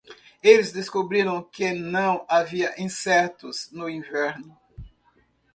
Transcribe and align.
Eles 0.41 0.71
descobriram 0.71 1.43
que 1.43 1.73
não 1.75 2.25
havia 2.27 2.73
insetos 2.81 3.69
no 3.71 3.87
inverno. 3.87 4.57